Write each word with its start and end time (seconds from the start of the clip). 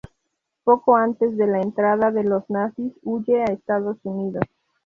Poco 0.63 0.95
antes 0.95 1.37
de 1.37 1.45
la 1.45 1.61
entrada 1.61 2.09
de 2.09 2.23
los 2.23 2.49
nazis, 2.49 2.91
huye 3.03 3.41
a 3.43 3.53
Estados 3.53 3.97
Unidos. 4.01 4.45